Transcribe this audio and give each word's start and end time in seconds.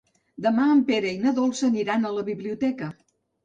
Demà 0.45 0.65
en 0.75 0.81
Pere 0.87 1.11
i 1.17 1.21
na 1.27 1.35
Dolça 1.41 1.69
aniran 1.69 2.07
a 2.13 2.17
la 2.19 2.27
biblioteca. 2.33 2.93